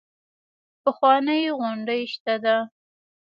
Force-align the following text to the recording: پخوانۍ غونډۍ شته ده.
پخوانۍ 0.83 1.43
غونډۍ 1.57 2.01
شته 2.13 2.35
ده. 2.43 2.57